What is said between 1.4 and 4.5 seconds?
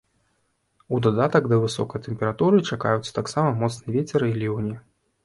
да высокай тэмпературы чакаюцца таксама моцны вецер і